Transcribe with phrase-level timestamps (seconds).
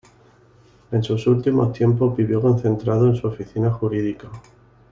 [0.91, 4.31] En sus últimos tiempos vivió concentrado en su oficina jurídica.